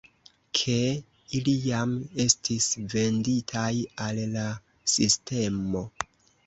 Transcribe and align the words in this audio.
Ke 0.59 0.77
ili 1.39 1.53
jam 1.65 1.93
estis 2.25 2.71
"venditaj" 2.95 3.71
al 4.09 4.25
la 4.35 4.49
sistemo. 4.97 5.89